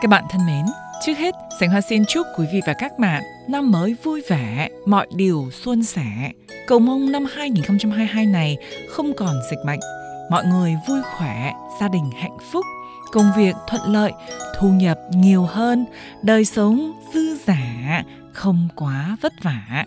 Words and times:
Các 0.00 0.08
bạn 0.08 0.24
thân 0.30 0.46
mến, 0.46 0.66
trước 1.00 1.18
hết, 1.18 1.34
Sảnh 1.60 1.70
Hoa 1.70 1.80
xin 1.80 2.02
chúc 2.08 2.26
quý 2.38 2.46
vị 2.52 2.60
và 2.66 2.74
các 2.78 2.98
bạn 2.98 3.22
năm 3.48 3.70
mới 3.70 3.96
vui 4.02 4.22
vẻ, 4.28 4.68
mọi 4.86 5.06
điều 5.16 5.50
suôn 5.50 5.82
sẻ. 5.82 6.32
Cầu 6.66 6.78
mong 6.78 7.12
năm 7.12 7.24
2022 7.24 8.26
này 8.26 8.56
không 8.90 9.12
còn 9.16 9.34
dịch 9.50 9.58
bệnh, 9.66 9.80
mọi 10.30 10.44
người 10.44 10.76
vui 10.88 11.00
khỏe, 11.02 11.52
gia 11.80 11.88
đình 11.88 12.10
hạnh 12.16 12.38
phúc, 12.52 12.64
công 13.12 13.30
việc 13.36 13.54
thuận 13.68 13.82
lợi, 13.92 14.12
thu 14.58 14.68
nhập 14.68 14.98
nhiều 15.14 15.42
hơn, 15.42 15.86
đời 16.22 16.44
sống 16.44 16.92
dư 17.14 17.36
giả, 17.46 18.02
không 18.32 18.68
quá 18.76 19.16
vất 19.20 19.32
vả. 19.42 19.84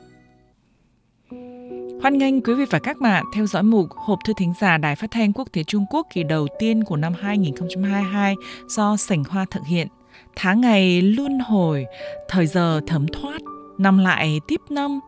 Hoan 2.02 2.18
nghênh 2.18 2.42
quý 2.42 2.54
vị 2.54 2.66
và 2.72 2.80
các 2.80 2.98
bạn 3.02 3.26
theo 3.36 3.46
dõi 3.48 3.64
mục 3.64 3.88
Hộp 3.96 4.20
thư 4.26 4.34
thính 4.38 4.54
giả 4.62 4.78
Đài 4.78 4.96
Phát 4.96 5.12
thanh 5.12 5.34
Quốc 5.34 5.48
tế 5.52 5.64
Trung 5.64 5.86
Quốc 5.90 6.08
kỳ 6.14 6.24
đầu 6.24 6.48
tiên 6.60 6.84
của 6.84 6.96
năm 6.96 7.14
2022 7.20 8.36
do 8.68 8.98
Sảnh 8.98 9.24
Hoa 9.24 9.46
thực 9.52 9.62
hiện. 9.68 9.88
Tháng 10.36 10.62
ngày 10.62 11.02
luân 11.02 11.40
hồi, 11.40 11.86
thời 12.30 12.48
giờ 12.48 12.82
thấm 12.88 13.08
thoát, 13.08 13.42
năm 13.78 13.98
lại 13.98 14.40
tiếp 14.48 14.62
năm, 14.70 15.00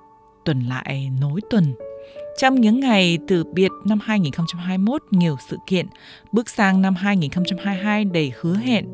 tuần 0.46 0.64
lại 0.70 1.10
nối 1.22 1.42
tuần. 1.50 1.74
Trong 2.38 2.62
những 2.62 2.80
ngày 2.80 3.18
từ 3.28 3.44
biệt 3.44 3.72
năm 3.86 4.00
2021 4.04 5.04
nhiều 5.12 5.36
sự 5.50 5.58
kiện, 5.68 5.88
bước 6.32 6.50
sang 6.50 6.82
năm 6.82 6.96
2022 6.96 8.06
đầy 8.06 8.32
hứa 8.42 8.56
hẹn. 8.56 8.86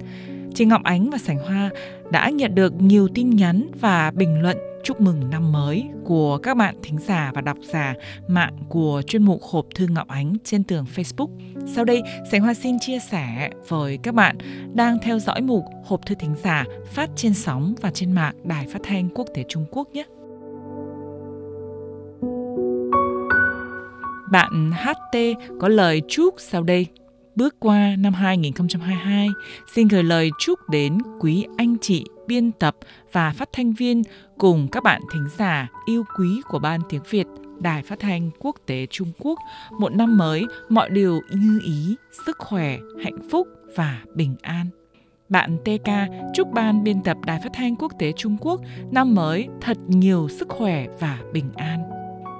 Chị 0.56 0.66
Ngọc 0.66 0.84
Ánh 0.84 1.10
và 1.10 1.18
Sảnh 1.18 1.40
Hoa 1.40 1.70
đã 2.12 2.30
nhận 2.30 2.56
được 2.56 2.82
nhiều 2.82 3.08
tin 3.14 3.30
nhắn 3.30 3.68
và 3.80 4.12
bình 4.12 4.42
luận 4.42 4.58
chúc 4.84 5.02
mừng 5.02 5.30
năm 5.30 5.52
mới 5.52 5.90
của 6.06 6.38
các 6.38 6.58
bạn 6.58 6.76
thính 6.84 6.98
giả 6.98 7.32
và 7.36 7.42
độc 7.42 7.58
giả 7.62 7.94
mạng 8.28 8.58
của 8.70 9.02
chuyên 9.08 9.24
mục 9.24 9.42
Hộp 9.44 9.66
Thư 9.76 9.88
Ngọc 9.88 10.08
Ánh 10.08 10.34
trên 10.44 10.64
tường 10.64 10.86
Facebook. 10.96 11.28
Sau 11.68 11.86
đây, 11.86 12.02
Sảnh 12.32 12.42
Hoa 12.42 12.54
xin 12.54 12.80
chia 12.80 13.00
sẻ 13.00 13.50
với 13.68 13.98
các 14.04 14.14
bạn 14.14 14.38
đang 14.74 14.98
theo 15.02 15.20
dõi 15.20 15.42
mục 15.42 15.64
Hộp 15.86 16.06
Thư 16.06 16.16
Thính 16.16 16.36
giả 16.44 16.66
phát 16.94 17.10
trên 17.16 17.34
sóng 17.34 17.74
và 17.82 17.92
trên 17.92 18.12
mạng 18.12 18.36
Đài 18.44 18.68
Phát 18.68 18.80
thanh 18.84 19.10
Quốc 19.10 19.28
tế 19.34 19.44
Trung 19.50 19.66
Quốc 19.72 19.88
nhé. 19.94 20.04
Bạn 24.32 24.72
HT 24.72 25.18
có 25.60 25.68
lời 25.68 26.02
chúc 26.08 26.36
sau 26.38 26.64
đây. 26.64 26.88
Bước 27.36 27.56
qua 27.60 27.96
năm 28.00 28.14
2022, 28.14 29.30
xin 29.76 29.88
gửi 29.88 30.04
lời 30.04 30.30
chúc 30.40 30.60
đến 30.70 30.98
quý 31.20 31.46
anh 31.58 31.76
chị 31.82 32.06
biên 32.30 32.52
tập 32.52 32.76
và 33.12 33.34
phát 33.38 33.50
thanh 33.54 33.74
viên 33.74 34.04
cùng 34.38 34.68
các 34.72 34.84
bạn 34.84 35.02
thính 35.14 35.28
giả 35.38 35.68
yêu 35.86 36.04
quý 36.18 36.42
của 36.50 36.60
Ban 36.60 36.82
Tiếng 36.90 37.02
Việt 37.10 37.28
Đài 37.60 37.84
Phát 37.84 38.00
thanh 38.00 38.32
Quốc 38.40 38.56
tế 38.66 38.86
Trung 38.90 39.12
Quốc 39.20 39.40
một 39.80 39.96
năm 39.96 40.18
mới 40.18 40.46
mọi 40.70 40.90
điều 40.90 41.22
như 41.32 41.60
ý, 41.66 41.96
sức 42.26 42.38
khỏe, 42.40 42.78
hạnh 43.04 43.18
phúc 43.32 43.48
và 43.76 44.02
bình 44.16 44.36
an. 44.42 44.66
Bạn 45.30 45.58
TK 45.58 45.90
chúc 46.34 46.52
ban 46.52 46.84
biên 46.84 47.04
tập 47.04 47.18
Đài 47.26 47.40
Phát 47.44 47.50
thanh 47.54 47.76
Quốc 47.76 47.94
tế 48.00 48.12
Trung 48.12 48.38
Quốc 48.42 48.62
năm 48.92 49.16
mới 49.16 49.48
thật 49.62 49.78
nhiều 49.88 50.28
sức 50.30 50.50
khỏe 50.50 50.88
và 51.00 51.20
bình 51.34 51.52
an. 51.56 51.84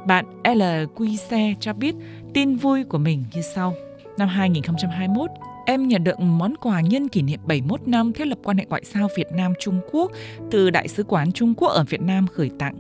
Bạn 0.08 0.26
LQC 0.44 1.56
cho 1.60 1.74
biết 1.74 1.96
tin 2.34 2.56
vui 2.56 2.84
của 2.84 2.98
mình 2.98 3.26
như 3.34 3.42
sau. 3.56 3.74
Năm 4.18 4.28
2021, 4.28 5.30
em 5.70 5.88
nhận 5.88 6.04
được 6.04 6.20
món 6.20 6.56
quà 6.56 6.82
nhân 6.82 7.08
kỷ 7.08 7.22
niệm 7.22 7.40
71 7.44 7.88
năm 7.88 8.14
thiết 8.14 8.28
lập 8.28 8.38
quan 8.44 8.58
hệ 8.58 8.66
ngoại 8.70 8.82
giao 8.86 9.08
Việt 9.18 9.28
Nam 9.32 9.54
Trung 9.60 9.80
Quốc 9.92 10.12
từ 10.52 10.70
Đại 10.70 10.88
sứ 10.88 11.04
quán 11.04 11.32
Trung 11.32 11.54
Quốc 11.58 11.70
ở 11.70 11.84
Việt 11.84 12.02
Nam 12.02 12.26
gửi 12.36 12.52
tặng. 12.60 12.76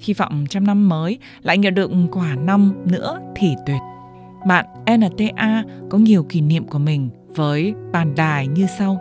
Hy 0.00 0.14
vọng 0.14 0.46
trong 0.50 0.64
năm 0.64 0.88
mới 0.88 1.18
lại 1.42 1.58
nhận 1.58 1.74
được 1.74 1.90
quà 2.12 2.34
năm 2.34 2.74
nữa 2.84 3.20
thì 3.36 3.54
tuyệt. 3.66 3.80
Bạn 4.46 4.66
NTA 4.86 5.64
có 5.90 5.98
nhiều 5.98 6.22
kỷ 6.28 6.40
niệm 6.40 6.66
của 6.66 6.78
mình 6.78 7.10
với 7.34 7.74
bàn 7.92 8.14
đài 8.14 8.46
như 8.46 8.66
sau. 8.78 9.00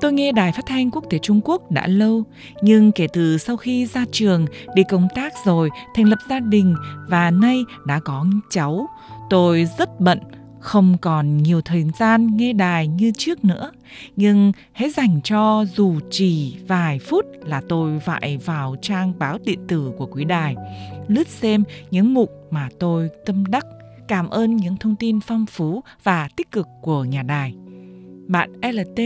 Tôi 0.00 0.12
nghe 0.12 0.32
đài 0.32 0.52
phát 0.52 0.66
thanh 0.66 0.90
quốc 0.90 1.04
tế 1.10 1.18
Trung 1.18 1.40
Quốc 1.44 1.70
đã 1.70 1.86
lâu, 1.86 2.24
nhưng 2.62 2.92
kể 2.92 3.06
từ 3.12 3.38
sau 3.38 3.56
khi 3.56 3.86
ra 3.86 4.04
trường, 4.12 4.46
đi 4.74 4.82
công 4.88 5.08
tác 5.14 5.32
rồi, 5.44 5.70
thành 5.94 6.08
lập 6.08 6.18
gia 6.30 6.40
đình 6.40 6.74
và 7.08 7.30
nay 7.30 7.64
đã 7.86 8.00
có 8.04 8.26
cháu, 8.50 8.86
tôi 9.30 9.68
rất 9.78 10.00
bận 10.00 10.18
không 10.66 10.96
còn 11.00 11.36
nhiều 11.36 11.60
thời 11.60 11.84
gian 11.98 12.36
nghe 12.36 12.52
đài 12.52 12.88
như 12.88 13.12
trước 13.18 13.44
nữa. 13.44 13.72
Nhưng 14.16 14.52
hãy 14.72 14.90
dành 14.90 15.20
cho 15.24 15.64
dù 15.74 16.00
chỉ 16.10 16.56
vài 16.68 16.98
phút 16.98 17.24
là 17.44 17.62
tôi 17.68 17.98
vại 17.98 18.38
vào 18.44 18.76
trang 18.82 19.12
báo 19.18 19.38
điện 19.44 19.58
tử 19.68 19.92
của 19.98 20.06
quý 20.06 20.24
đài. 20.24 20.56
Lướt 21.08 21.28
xem 21.28 21.64
những 21.90 22.14
mục 22.14 22.30
mà 22.50 22.68
tôi 22.78 23.08
tâm 23.26 23.44
đắc. 23.46 23.66
Cảm 24.08 24.30
ơn 24.30 24.56
những 24.56 24.76
thông 24.76 24.96
tin 24.96 25.20
phong 25.20 25.46
phú 25.46 25.82
và 26.02 26.28
tích 26.36 26.50
cực 26.50 26.68
của 26.82 27.04
nhà 27.04 27.22
đài. 27.22 27.54
Bạn 28.26 28.52
LT 28.62 29.00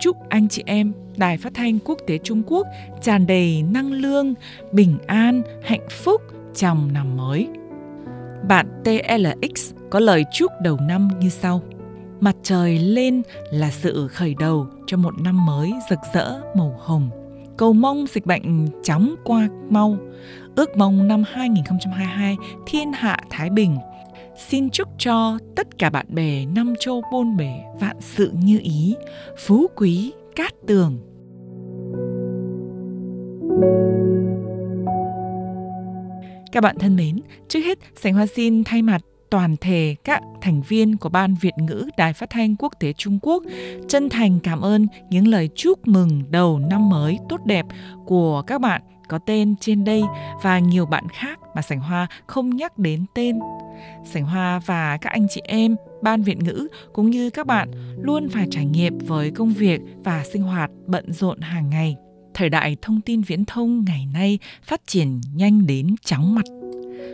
chúc 0.00 0.16
anh 0.28 0.48
chị 0.48 0.62
em 0.66 0.92
Đài 1.16 1.38
Phát 1.38 1.54
thanh 1.54 1.78
Quốc 1.84 1.98
tế 2.06 2.18
Trung 2.18 2.42
Quốc 2.46 2.66
tràn 3.02 3.26
đầy 3.26 3.62
năng 3.62 3.92
lượng, 3.92 4.34
bình 4.72 4.98
an, 5.06 5.42
hạnh 5.64 5.88
phúc 5.90 6.20
trong 6.54 6.92
năm 6.92 7.16
mới. 7.16 7.48
Bạn 8.48 8.82
TLX 8.84 9.79
có 9.90 10.00
lời 10.00 10.24
chúc 10.32 10.52
đầu 10.62 10.78
năm 10.80 11.08
như 11.20 11.28
sau. 11.28 11.62
Mặt 12.20 12.36
trời 12.42 12.78
lên 12.78 13.22
là 13.50 13.70
sự 13.70 14.08
khởi 14.08 14.34
đầu 14.38 14.66
cho 14.86 14.96
một 14.96 15.14
năm 15.20 15.46
mới 15.46 15.72
rực 15.90 15.98
rỡ 16.14 16.40
màu 16.56 16.76
hồng. 16.80 17.10
Cầu 17.56 17.72
mong 17.72 18.04
dịch 18.08 18.26
bệnh 18.26 18.68
chóng 18.82 19.14
qua 19.24 19.48
mau. 19.70 19.96
Ước 20.56 20.76
mong 20.76 21.08
năm 21.08 21.24
2022 21.26 22.36
thiên 22.66 22.92
hạ 22.92 23.18
thái 23.30 23.50
bình. 23.50 23.76
Xin 24.48 24.70
chúc 24.70 24.88
cho 24.98 25.38
tất 25.56 25.78
cả 25.78 25.90
bạn 25.90 26.06
bè 26.08 26.46
năm 26.46 26.74
châu 26.80 27.02
bôn 27.12 27.36
bể 27.36 27.52
vạn 27.80 27.96
sự 28.00 28.32
như 28.34 28.58
ý, 28.62 28.96
phú 29.38 29.66
quý 29.76 30.12
cát 30.36 30.54
tường. 30.66 30.98
Các 36.52 36.60
bạn 36.60 36.76
thân 36.78 36.96
mến, 36.96 37.20
trước 37.48 37.60
hết 37.60 37.78
Sành 37.96 38.14
Hoa 38.14 38.26
xin 38.26 38.64
thay 38.64 38.82
mặt 38.82 39.00
toàn 39.30 39.56
thể 39.60 39.96
các 40.04 40.22
thành 40.40 40.62
viên 40.62 40.96
của 40.96 41.08
Ban 41.08 41.34
Việt 41.34 41.54
ngữ 41.56 41.88
Đài 41.96 42.12
Phát 42.12 42.30
thanh 42.30 42.56
Quốc 42.56 42.72
tế 42.80 42.92
Trung 42.92 43.18
Quốc 43.22 43.42
chân 43.88 44.08
thành 44.08 44.40
cảm 44.40 44.60
ơn 44.60 44.86
những 45.10 45.28
lời 45.28 45.48
chúc 45.54 45.88
mừng 45.88 46.22
đầu 46.30 46.58
năm 46.58 46.90
mới 46.90 47.18
tốt 47.28 47.40
đẹp 47.44 47.66
của 48.06 48.42
các 48.42 48.60
bạn 48.60 48.82
có 49.08 49.18
tên 49.18 49.54
trên 49.60 49.84
đây 49.84 50.02
và 50.42 50.58
nhiều 50.58 50.86
bạn 50.86 51.08
khác 51.08 51.38
mà 51.54 51.62
Sảnh 51.62 51.80
Hoa 51.80 52.06
không 52.26 52.56
nhắc 52.56 52.78
đến 52.78 53.04
tên. 53.14 53.38
Sảnh 54.04 54.24
Hoa 54.24 54.58
và 54.66 54.96
các 55.00 55.10
anh 55.10 55.26
chị 55.30 55.40
em 55.44 55.76
Ban 56.02 56.22
Việt 56.22 56.38
ngữ 56.38 56.68
cũng 56.92 57.10
như 57.10 57.30
các 57.30 57.46
bạn 57.46 57.70
luôn 57.98 58.28
phải 58.28 58.46
trải 58.50 58.64
nghiệm 58.64 58.98
với 58.98 59.30
công 59.30 59.52
việc 59.52 59.80
và 60.04 60.24
sinh 60.32 60.42
hoạt 60.42 60.70
bận 60.86 61.12
rộn 61.12 61.40
hàng 61.40 61.70
ngày. 61.70 61.96
Thời 62.34 62.48
đại 62.48 62.76
thông 62.82 63.00
tin 63.00 63.22
viễn 63.22 63.44
thông 63.44 63.84
ngày 63.84 64.06
nay 64.12 64.38
phát 64.62 64.80
triển 64.86 65.20
nhanh 65.34 65.66
đến 65.66 65.94
chóng 66.04 66.34
mặt 66.34 66.44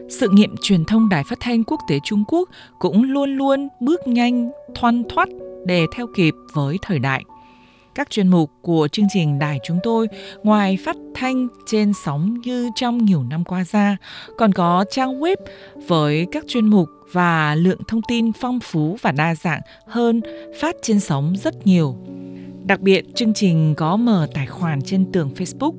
sự 0.08 0.28
nghiệp 0.28 0.50
truyền 0.62 0.84
thông 0.84 1.08
Đài 1.08 1.24
Phát 1.24 1.38
thanh 1.40 1.64
Quốc 1.64 1.80
tế 1.88 1.98
Trung 2.04 2.24
Quốc 2.28 2.48
cũng 2.78 3.02
luôn 3.02 3.36
luôn 3.36 3.68
bước 3.80 4.00
nhanh, 4.08 4.50
thoăn 4.74 5.02
thoắt 5.08 5.28
để 5.66 5.86
theo 5.96 6.06
kịp 6.16 6.34
với 6.54 6.76
thời 6.82 6.98
đại. 6.98 7.22
Các 7.94 8.10
chuyên 8.10 8.28
mục 8.28 8.50
của 8.62 8.88
chương 8.92 9.06
trình 9.12 9.38
đài 9.38 9.58
chúng 9.64 9.78
tôi 9.82 10.08
ngoài 10.42 10.78
phát 10.84 10.96
thanh 11.14 11.48
trên 11.66 11.92
sóng 12.04 12.40
như 12.44 12.70
trong 12.74 13.04
nhiều 13.04 13.22
năm 13.22 13.44
qua 13.44 13.64
ra, 13.64 13.96
còn 14.38 14.52
có 14.52 14.84
trang 14.90 15.20
web 15.20 15.36
với 15.88 16.26
các 16.32 16.44
chuyên 16.48 16.66
mục 16.66 16.88
và 17.12 17.54
lượng 17.54 17.80
thông 17.88 18.00
tin 18.08 18.32
phong 18.32 18.60
phú 18.60 18.96
và 19.02 19.12
đa 19.12 19.34
dạng 19.34 19.60
hơn 19.86 20.20
phát 20.60 20.76
trên 20.82 21.00
sóng 21.00 21.34
rất 21.44 21.66
nhiều. 21.66 21.96
Đặc 22.64 22.80
biệt, 22.80 23.04
chương 23.14 23.34
trình 23.34 23.74
có 23.76 23.96
mở 23.96 24.26
tài 24.34 24.46
khoản 24.46 24.82
trên 24.82 25.12
tường 25.12 25.30
Facebook. 25.36 25.72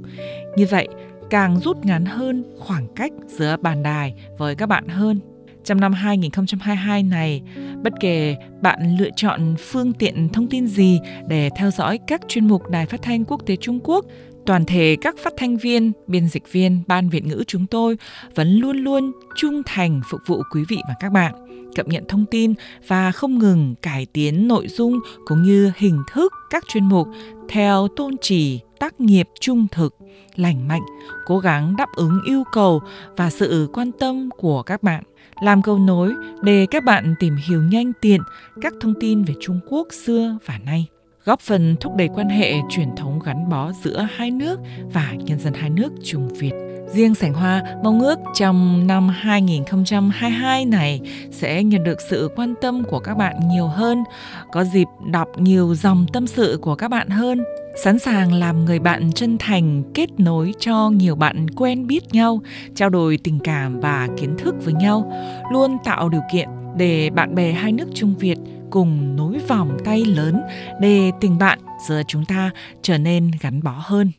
Như 0.56 0.66
vậy, 0.72 0.88
càng 1.30 1.60
rút 1.60 1.86
ngắn 1.86 2.06
hơn 2.06 2.44
khoảng 2.60 2.88
cách 2.96 3.12
giữa 3.28 3.58
bàn 3.62 3.84
đài 3.84 4.14
với 4.38 4.56
các 4.56 4.66
bạn 4.66 4.88
hơn. 4.88 5.20
Trong 5.64 5.80
năm 5.80 5.94
2022 5.94 7.04
này, 7.04 7.42
bất 7.84 7.94
kể 8.00 8.36
bạn 8.62 8.98
lựa 9.00 9.10
chọn 9.16 9.56
phương 9.60 9.94
tiện 9.94 10.30
thông 10.30 10.48
tin 10.48 10.68
gì 10.68 11.00
để 11.28 11.50
theo 11.56 11.72
dõi 11.72 12.00
các 12.08 12.22
chuyên 12.28 12.48
mục 12.48 12.70
Đài 12.70 12.86
Phát 12.86 13.02
thanh 13.02 13.26
Quốc 13.26 13.42
tế 13.46 13.56
Trung 13.56 13.80
Quốc, 13.84 14.06
toàn 14.48 14.66
thể 14.66 14.98
các 15.02 15.16
phát 15.24 15.34
thanh 15.38 15.58
viên, 15.58 15.92
biên 16.08 16.28
dịch 16.28 16.52
viên 16.52 16.82
Ban 16.88 17.10
Việt 17.10 17.26
ngữ 17.26 17.44
chúng 17.48 17.68
tôi 17.68 17.98
vẫn 18.36 18.60
luôn 18.60 18.78
luôn 18.78 19.12
trung 19.36 19.62
thành 19.66 20.02
phục 20.10 20.22
vụ 20.26 20.42
quý 20.52 20.64
vị 20.70 20.78
và 20.88 20.94
các 21.00 21.12
bạn, 21.12 21.34
cập 21.76 21.88
nhật 21.88 22.04
thông 22.08 22.26
tin 22.32 22.54
và 22.88 23.12
không 23.12 23.40
ngừng 23.40 23.76
cải 23.82 24.06
tiến 24.06 24.48
nội 24.48 24.68
dung 24.68 25.00
cũng 25.26 25.44
như 25.44 25.72
hình 25.78 26.04
thức 26.14 26.34
các 26.50 26.64
chuyên 26.68 26.86
mục 26.86 27.08
theo 27.50 27.88
tôn 27.96 28.16
chỉ 28.22 28.60
tác 28.80 29.02
nghiệp 29.02 29.28
trung 29.40 29.68
thực, 29.72 29.96
lành 30.36 30.68
mạnh, 30.68 30.84
cố 31.26 31.40
gắng 31.40 31.76
đáp 31.78 31.90
ứng 31.96 32.22
yêu 32.26 32.44
cầu 32.52 32.82
và 33.18 33.30
sự 33.30 33.70
quan 33.74 33.92
tâm 33.92 34.30
của 34.38 34.64
các 34.64 34.84
bạn. 34.84 35.04
Làm 35.42 35.62
cầu 35.62 35.80
nối 35.80 36.14
để 36.42 36.66
các 36.72 36.84
bạn 36.84 37.16
tìm 37.20 37.36
hiểu 37.48 37.64
nhanh 37.64 37.92
tiện 38.02 38.22
các 38.62 38.74
thông 38.82 38.94
tin 39.00 39.24
về 39.24 39.34
Trung 39.42 39.60
Quốc 39.70 39.88
xưa 39.92 40.38
và 40.46 40.58
nay 40.66 40.88
góp 41.28 41.40
phần 41.40 41.76
thúc 41.80 41.96
đẩy 41.96 42.08
quan 42.08 42.30
hệ 42.30 42.54
truyền 42.70 42.96
thống 42.96 43.20
gắn 43.26 43.50
bó 43.50 43.72
giữa 43.72 44.08
hai 44.16 44.32
nước 44.32 44.60
và 44.94 45.14
nhân 45.18 45.40
dân 45.40 45.54
hai 45.54 45.70
nước 45.70 45.90
Trung 46.04 46.28
Việt. 46.28 46.52
Riêng 46.94 47.16
Sảnh 47.16 47.34
Hoa 47.34 47.64
mong 47.84 48.02
ước 48.02 48.20
trong 48.36 48.88
năm 48.88 49.10
2022 49.10 50.66
này 50.66 51.02
sẽ 51.32 51.64
nhận 51.64 51.84
được 51.84 52.02
sự 52.10 52.30
quan 52.36 52.54
tâm 52.62 52.84
của 52.84 53.00
các 53.00 53.18
bạn 53.18 53.36
nhiều 53.50 53.68
hơn, 53.68 54.04
có 54.52 54.64
dịp 54.64 54.88
đọc 55.12 55.28
nhiều 55.38 55.76
dòng 55.76 56.06
tâm 56.14 56.28
sự 56.28 56.60
của 56.62 56.76
các 56.76 56.88
bạn 56.88 57.10
hơn 57.10 57.44
sẵn 57.84 58.00
sàng 58.00 58.34
làm 58.34 58.66
người 58.66 58.80
bạn 58.80 59.12
chân 59.12 59.38
thành 59.38 59.84
kết 59.94 60.20
nối 60.20 60.54
cho 60.60 60.90
nhiều 60.90 61.16
bạn 61.16 61.50
quen 61.50 61.88
biết 61.88 62.14
nhau, 62.14 62.42
trao 62.76 62.90
đổi 62.90 63.20
tình 63.24 63.40
cảm 63.40 63.80
và 63.80 64.08
kiến 64.18 64.38
thức 64.38 64.56
với 64.64 64.74
nhau, 64.74 65.14
luôn 65.52 65.78
tạo 65.84 66.10
điều 66.10 66.24
kiện 66.32 66.50
để 66.78 67.10
bạn 67.10 67.36
bè 67.36 67.52
hai 67.52 67.72
nước 67.72 67.88
Trung 67.94 68.16
Việt 68.20 68.38
cùng 68.72 69.16
nối 69.16 69.38
vòng 69.48 69.78
tay 69.86 70.06
lớn 70.06 70.42
để 70.82 71.12
tình 71.22 71.38
bạn 71.38 71.60
giữa 71.88 72.02
chúng 72.08 72.26
ta 72.26 72.52
trở 72.82 72.98
nên 72.98 73.32
gắn 73.42 73.64
bó 73.64 73.76
hơn. 73.78 74.12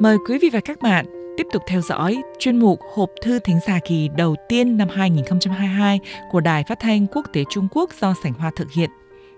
Mời 0.00 0.16
quý 0.28 0.38
vị 0.42 0.50
và 0.52 0.60
các 0.60 0.82
bạn 0.82 1.06
tiếp 1.36 1.46
tục 1.52 1.62
theo 1.66 1.80
dõi 1.80 2.22
chuyên 2.38 2.56
mục 2.56 2.80
Hộp 2.94 3.10
thư 3.22 3.38
thính 3.38 3.58
giả 3.66 3.78
kỳ 3.84 4.08
đầu 4.16 4.36
tiên 4.48 4.76
năm 4.76 4.88
2022 4.88 6.00
của 6.30 6.40
Đài 6.40 6.64
Phát 6.68 6.78
thanh 6.80 7.06
Quốc 7.06 7.26
tế 7.32 7.44
Trung 7.50 7.68
Quốc 7.70 7.90
do 8.00 8.14
Sảnh 8.22 8.32
Hoa 8.32 8.50
thực 8.56 8.72
hiện. 8.72 8.90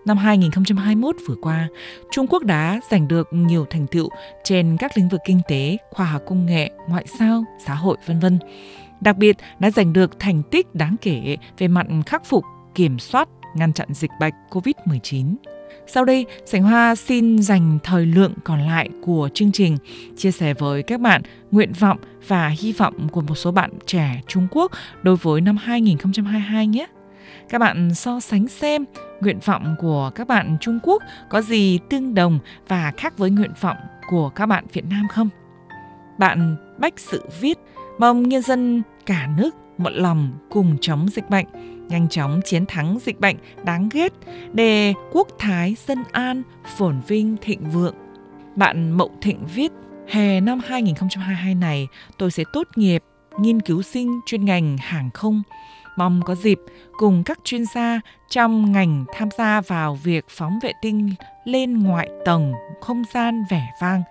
Năm 0.05 0.17
2021 0.17 1.17
vừa 1.27 1.35
qua, 1.43 1.69
Trung 2.11 2.27
Quốc 2.27 2.45
đã 2.45 2.81
giành 2.91 3.09
được 3.09 3.29
nhiều 3.33 3.67
thành 3.71 3.87
tựu 3.87 4.09
trên 4.45 4.77
các 4.77 4.97
lĩnh 4.97 5.09
vực 5.09 5.21
kinh 5.27 5.41
tế, 5.49 5.77
khoa 5.91 6.07
học 6.07 6.23
công 6.29 6.47
nghệ, 6.47 6.71
ngoại 6.89 7.05
giao, 7.21 7.45
xã 7.67 7.75
hội 7.75 7.97
vân 8.07 8.21
vân. 8.21 8.39
Đặc 9.01 9.17
biệt 9.17 9.37
đã 9.59 9.71
giành 9.71 9.93
được 9.93 10.19
thành 10.19 10.43
tích 10.43 10.75
đáng 10.75 10.97
kể 11.03 11.37
về 11.59 11.69
mặt 11.69 11.87
khắc 12.07 12.25
phục, 12.25 12.45
kiểm 12.75 12.99
soát, 12.99 13.29
ngăn 13.57 13.73
chặn 13.73 13.89
dịch 13.93 14.11
bệnh 14.21 14.35
COVID-19. 14.51 15.35
Sau 15.87 16.05
đây, 16.05 16.27
Sảnh 16.47 16.63
Hoa 16.63 16.95
xin 16.95 17.43
dành 17.43 17.79
thời 17.85 18.07
lượng 18.07 18.35
còn 18.45 18.61
lại 18.61 18.89
của 19.03 19.29
chương 19.35 19.53
trình 19.53 19.77
chia 20.17 20.31
sẻ 20.31 20.55
với 20.55 20.83
các 20.83 21.01
bạn 21.01 21.23
nguyện 21.51 21.73
vọng 21.73 21.99
và 22.29 22.49
hy 22.49 22.73
vọng 22.73 23.09
của 23.09 23.21
một 23.21 23.35
số 23.35 23.51
bạn 23.51 23.71
trẻ 23.87 24.21
Trung 24.27 24.47
Quốc 24.51 24.73
đối 25.03 25.17
với 25.17 25.41
năm 25.41 25.57
2022 25.57 26.67
nhé. 26.67 26.87
Các 27.49 27.59
bạn 27.59 27.95
so 27.95 28.21
sánh 28.21 28.49
xem 28.49 28.85
nguyện 29.21 29.39
vọng 29.45 29.77
của 29.79 30.11
các 30.15 30.29
bạn 30.29 30.57
Trung 30.61 30.79
Quốc 30.83 31.03
có 31.31 31.43
gì 31.43 31.79
tương 31.91 32.15
đồng 32.15 32.39
và 32.69 32.93
khác 32.97 33.19
với 33.19 33.31
nguyện 33.31 33.53
vọng 33.61 33.77
của 34.11 34.29
các 34.29 34.47
bạn 34.47 34.65
Việt 34.73 34.85
Nam 34.85 35.07
không? 35.11 35.29
Bạn 36.19 36.57
Bách 36.79 36.99
Sự 36.99 37.23
viết, 37.41 37.59
mong 37.99 38.29
nhân 38.29 38.43
dân 38.43 38.83
cả 39.07 39.29
nước 39.37 39.55
một 39.79 39.91
lòng 39.91 40.33
cùng 40.51 40.77
chống 40.81 41.09
dịch 41.09 41.31
bệnh 41.31 41.47
nhanh 41.91 42.09
chóng 42.09 42.41
chiến 42.45 42.67
thắng 42.67 42.99
dịch 43.01 43.21
bệnh 43.21 43.37
đáng 43.65 43.89
ghét 43.93 44.13
để 44.53 44.95
quốc 45.13 45.29
thái 45.39 45.77
dân 45.87 46.05
an, 46.13 46.43
phồn 46.77 47.01
vinh 47.09 47.37
thịnh 47.41 47.71
vượng. 47.71 47.95
Bạn 48.57 48.91
Mậu 48.91 49.11
Thịnh 49.21 49.47
viết, 49.55 49.73
hè 50.09 50.41
năm 50.41 50.61
2022 50.67 51.55
này 51.55 51.87
tôi 52.19 52.31
sẽ 52.31 52.45
tốt 52.53 52.69
nghiệp 52.77 53.03
nghiên 53.39 53.61
cứu 53.61 53.83
sinh 53.83 54.21
chuyên 54.27 54.45
ngành 54.45 54.77
hàng 54.79 55.11
không. 55.15 55.43
Mong 55.97 56.21
có 56.25 56.35
dịp 56.35 56.59
cùng 56.99 57.25
các 57.25 57.39
chuyên 57.45 57.65
gia 57.75 58.01
trong 58.31 58.73
ngành 58.73 59.05
tham 59.15 59.29
gia 59.39 59.61
vào 59.61 59.95
việc 59.95 60.25
phóng 60.29 60.59
vệ 60.63 60.73
tinh 60.83 61.15
lên 61.45 61.83
ngoại 61.83 62.09
tầng 62.25 62.53
không 62.81 63.03
gian 63.15 63.45
vẻ 63.51 63.71
vang, 63.81 64.03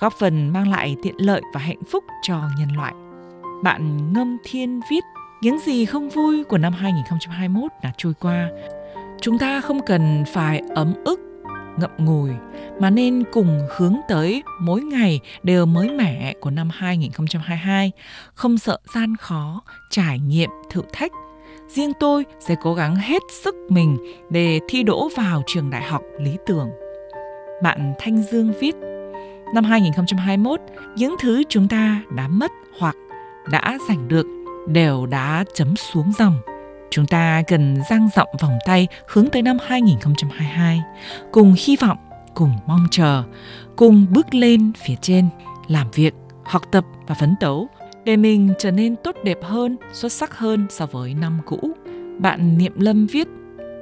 góp 0.00 0.12
phần 0.18 0.48
mang 0.48 0.70
lại 0.70 0.96
tiện 1.02 1.14
lợi 1.18 1.42
và 1.54 1.60
hạnh 1.60 1.82
phúc 1.90 2.04
cho 2.22 2.40
nhân 2.58 2.76
loại. 2.76 2.94
Bạn 3.62 4.12
Ngâm 4.12 4.38
Thiên 4.44 4.80
viết 4.90 5.04
những 5.40 5.58
gì 5.58 5.84
không 5.84 6.08
vui 6.08 6.44
của 6.44 6.58
năm 6.58 6.72
2021 6.72 7.72
đã 7.82 7.92
trôi 7.96 8.14
qua. 8.20 8.48
Chúng 9.20 9.38
ta 9.38 9.60
không 9.60 9.80
cần 9.86 10.24
phải 10.32 10.62
ấm 10.74 10.94
ức, 11.04 11.20
ngậm 11.78 11.90
ngùi 11.98 12.30
mà 12.80 12.90
nên 12.90 13.24
cùng 13.32 13.60
hướng 13.76 13.96
tới 14.08 14.42
mỗi 14.60 14.80
ngày 14.80 15.20
đều 15.42 15.66
mới 15.66 15.90
mẻ 15.90 16.34
của 16.40 16.50
năm 16.50 16.68
2022, 16.72 17.92
không 18.34 18.58
sợ 18.58 18.78
gian 18.94 19.16
khó, 19.16 19.62
trải 19.90 20.18
nghiệm 20.18 20.50
thử 20.70 20.82
thách. 20.92 21.12
Riêng 21.68 21.92
tôi 22.00 22.24
sẽ 22.40 22.54
cố 22.62 22.74
gắng 22.74 22.96
hết 22.96 23.22
sức 23.42 23.54
mình 23.68 23.96
để 24.30 24.60
thi 24.68 24.82
đỗ 24.82 25.08
vào 25.16 25.42
trường 25.46 25.70
đại 25.70 25.82
học 25.82 26.02
lý 26.20 26.36
tưởng. 26.46 26.70
Bạn 27.62 27.94
Thanh 27.98 28.22
Dương 28.22 28.52
viết, 28.60 28.74
năm 29.54 29.64
2021, 29.64 30.60
những 30.96 31.14
thứ 31.20 31.42
chúng 31.48 31.68
ta 31.68 32.02
đã 32.16 32.28
mất 32.28 32.52
hoặc 32.78 32.96
đã 33.50 33.78
giành 33.88 34.08
được 34.08 34.26
đều 34.68 35.06
đã 35.06 35.44
chấm 35.54 35.76
xuống 35.76 36.12
dòng. 36.18 36.36
Chúng 36.90 37.06
ta 37.06 37.42
cần 37.48 37.76
dang 37.90 38.08
rộng 38.16 38.28
vòng 38.40 38.58
tay 38.66 38.88
hướng 39.06 39.28
tới 39.28 39.42
năm 39.42 39.56
2022, 39.66 40.82
cùng 41.32 41.54
hy 41.58 41.76
vọng, 41.76 41.98
cùng 42.34 42.52
mong 42.66 42.86
chờ, 42.90 43.22
cùng 43.76 44.06
bước 44.10 44.34
lên 44.34 44.72
phía 44.84 44.94
trên, 45.00 45.28
làm 45.68 45.90
việc, 45.90 46.14
học 46.44 46.62
tập 46.72 46.84
và 47.06 47.14
phấn 47.14 47.34
đấu 47.40 47.68
để 48.04 48.16
mình 48.16 48.52
trở 48.58 48.70
nên 48.70 48.96
tốt 48.96 49.16
đẹp 49.24 49.38
hơn, 49.42 49.76
xuất 49.92 50.12
sắc 50.12 50.38
hơn 50.38 50.66
so 50.70 50.86
với 50.86 51.14
năm 51.14 51.38
cũ. 51.46 51.58
Bạn 52.18 52.58
Niệm 52.58 52.72
Lâm 52.80 53.06
viết, 53.06 53.28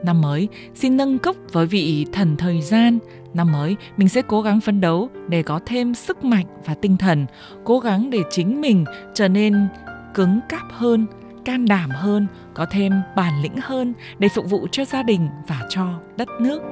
năm 0.04 0.20
mới 0.20 0.48
xin 0.74 0.96
nâng 0.96 1.18
cốc 1.18 1.36
với 1.52 1.66
vị 1.66 2.06
thần 2.12 2.36
thời 2.36 2.62
gian, 2.62 2.98
năm 3.34 3.52
mới 3.52 3.76
mình 3.96 4.08
sẽ 4.08 4.22
cố 4.22 4.42
gắng 4.42 4.60
phấn 4.60 4.80
đấu 4.80 5.08
để 5.28 5.42
có 5.42 5.60
thêm 5.66 5.94
sức 5.94 6.24
mạnh 6.24 6.46
và 6.64 6.74
tinh 6.74 6.96
thần, 6.96 7.26
cố 7.64 7.78
gắng 7.78 8.10
để 8.10 8.18
chính 8.30 8.60
mình 8.60 8.84
trở 9.14 9.28
nên 9.28 9.68
cứng 10.14 10.40
cáp 10.48 10.72
hơn, 10.72 11.06
can 11.44 11.66
đảm 11.66 11.90
hơn, 11.90 12.26
có 12.54 12.66
thêm 12.70 12.92
bản 13.16 13.42
lĩnh 13.42 13.56
hơn 13.62 13.94
để 14.18 14.28
phục 14.28 14.50
vụ 14.50 14.66
cho 14.72 14.84
gia 14.84 15.02
đình 15.02 15.28
và 15.46 15.60
cho 15.68 16.00
đất 16.16 16.28
nước. 16.40 16.62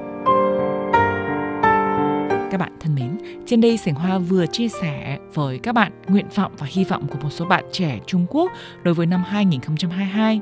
Các 2.51 2.57
bạn 2.57 2.77
thân 2.79 2.95
mến, 2.95 3.17
trên 3.45 3.61
đây 3.61 3.77
Sảnh 3.77 3.95
Hoa 3.95 4.17
vừa 4.17 4.45
chia 4.45 4.67
sẻ 4.67 5.17
với 5.33 5.59
các 5.59 5.75
bạn 5.75 5.91
nguyện 6.07 6.25
vọng 6.35 6.51
và 6.57 6.67
hy 6.69 6.83
vọng 6.83 7.07
của 7.07 7.17
một 7.21 7.29
số 7.29 7.45
bạn 7.45 7.63
trẻ 7.71 7.99
Trung 8.05 8.25
Quốc 8.29 8.51
đối 8.83 8.93
với 8.93 9.05
năm 9.05 9.23
2022. 9.27 10.41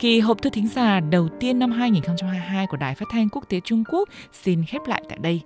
Kỳ 0.00 0.20
hộp 0.20 0.42
thư 0.42 0.50
thính 0.50 0.68
giả 0.68 1.00
đầu 1.00 1.28
tiên 1.40 1.58
năm 1.58 1.70
2022 1.70 2.66
của 2.66 2.76
Đài 2.76 2.94
Phát 2.94 3.06
thanh 3.10 3.28
Quốc 3.28 3.44
tế 3.48 3.60
Trung 3.64 3.84
Quốc 3.92 4.08
xin 4.32 4.64
khép 4.64 4.82
lại 4.86 5.02
tại 5.08 5.18
đây. 5.20 5.40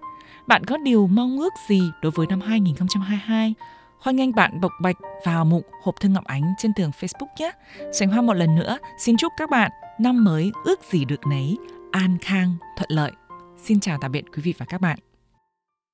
Bạn 0.47 0.65
có 0.65 0.77
điều 0.77 1.07
mong 1.07 1.39
ước 1.39 1.53
gì 1.69 1.81
đối 2.03 2.13
với 2.13 2.27
năm 2.27 2.41
2022? 2.41 3.55
Hoan 3.99 4.17
nghênh 4.17 4.35
bạn 4.35 4.61
bộc 4.61 4.73
bạch 4.83 4.97
vào 5.25 5.45
mục 5.45 5.67
hộp 5.83 6.01
thư 6.01 6.09
Ngọc 6.09 6.25
Ánh 6.25 6.43
trên 6.59 6.73
tường 6.77 6.91
Facebook 7.01 7.27
nhé. 7.39 7.51
Sánh 7.93 8.09
Hoa 8.09 8.23
một 8.23 8.35
lần 8.35 8.55
nữa 8.55 8.79
xin 8.99 9.17
chúc 9.17 9.33
các 9.37 9.51
bạn 9.51 9.71
năm 9.99 10.25
mới 10.25 10.53
ước 10.65 10.81
gì 10.91 11.05
được 11.05 11.27
nấy, 11.27 11.59
an 11.93 12.19
khang, 12.21 12.57
thuận 12.77 12.91
lợi. 12.91 13.13
Xin 13.63 13.81
chào 13.81 13.99
tạm 14.01 14.13
biệt 14.13 14.25
quý 14.37 14.43
vị 14.43 14.55
và 14.59 14.67
các 14.67 14.81
bạn. 14.81 14.99